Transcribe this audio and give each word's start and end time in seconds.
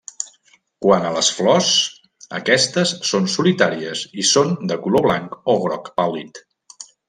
Quant 0.85 1.03
a 1.09 1.11
les 1.17 1.29
flors, 1.39 1.67
aquestes 2.39 2.95
són 3.11 3.29
solitàries 3.35 4.03
i 4.25 4.29
són 4.33 4.57
de 4.73 4.79
color 4.87 5.07
blanc 5.09 5.37
o 5.55 5.57
groc 5.67 5.93
pàl·lid. 6.03 6.43